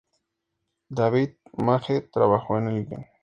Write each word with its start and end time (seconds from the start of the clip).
David 0.89 1.33
Magee 1.57 2.09
trabajó 2.11 2.57
en 2.57 2.67
el 2.69 2.85
guion. 2.87 3.05